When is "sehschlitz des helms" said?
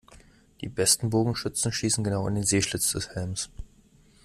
2.43-3.51